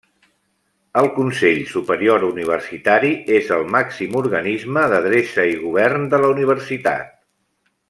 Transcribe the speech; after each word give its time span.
El 1.01 1.09
Consell 1.17 1.59
Superior 1.73 2.25
Universitari 2.29 3.11
és 3.41 3.53
el 3.59 3.67
màxim 3.75 4.17
organisme 4.23 4.87
d'adreça 4.95 5.47
i 5.51 5.55
govern 5.67 6.09
de 6.15 6.23
la 6.25 6.33
Universitat. 6.37 7.15